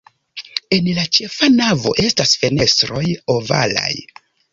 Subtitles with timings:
[0.77, 3.03] En la ĉefa navo estas fenestroj
[3.35, 3.93] ovalaj.